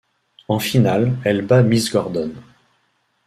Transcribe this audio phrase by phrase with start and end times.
[0.47, 2.31] En finale, elle bat Miss Gordon.